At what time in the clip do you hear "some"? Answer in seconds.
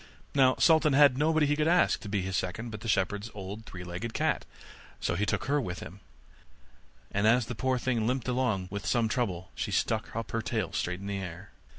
8.87-9.07